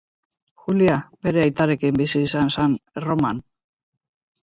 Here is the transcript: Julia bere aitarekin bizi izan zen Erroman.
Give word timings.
Julia 0.63 0.95
bere 1.27 1.45
aitarekin 1.45 2.01
bizi 2.01 2.25
izan 2.31 2.53
zen 2.59 2.77
Erroman. 3.03 3.47